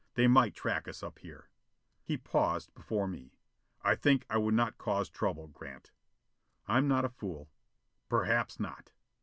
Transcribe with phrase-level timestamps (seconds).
[0.15, 1.47] They might track us up here."
[2.03, 3.35] He paused before me.
[3.83, 5.91] "I think I would not cause trouble, Grant."
[6.67, 7.51] "I'm not a fool."
[8.09, 8.93] "Perhaps not."